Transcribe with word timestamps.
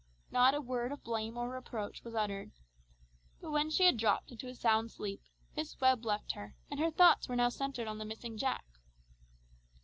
Not 0.31 0.55
a 0.55 0.61
word 0.61 0.91
of 0.91 1.03
blame 1.03 1.37
or 1.37 1.47
reproach 1.51 2.03
was 2.03 2.15
uttered. 2.15 2.49
But 3.39 3.51
when 3.51 3.69
she 3.69 3.83
had 3.83 3.97
dropped 3.97 4.31
into 4.31 4.47
a 4.47 4.55
sound 4.55 4.89
sleep, 4.89 5.21
Miss 5.55 5.79
Webb 5.79 6.05
left 6.05 6.31
her, 6.31 6.55
and 6.71 6.79
her 6.79 6.89
thoughts 6.89 7.29
were 7.29 7.35
now 7.35 7.49
centred 7.49 7.87
on 7.87 7.99
the 7.99 8.05
missing 8.05 8.35
Jack. 8.35 8.65